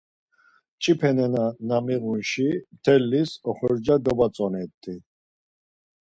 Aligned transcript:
Mç̌ipe 0.77 1.09
nena 1.17 1.45
na 1.67 1.77
miğunşi 1.85 2.47
mtelis 2.73 3.31
oxorca 3.49 3.95
dobatzonet̆i. 4.05 4.95